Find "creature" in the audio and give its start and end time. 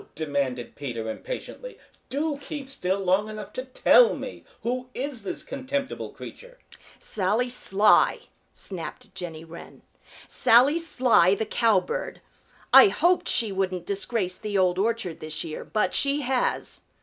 6.09-6.57